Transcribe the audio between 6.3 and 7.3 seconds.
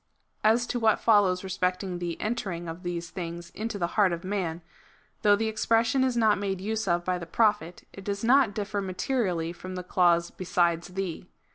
made use of by the